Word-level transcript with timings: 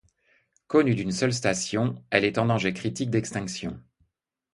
Connue 0.65 0.95
d'une 0.95 1.11
seule 1.11 1.31
station, 1.31 2.03
elle 2.09 2.25
est 2.25 2.39
en 2.39 2.47
danger 2.47 2.73
critique 2.73 3.11
d'extinction. 3.11 3.79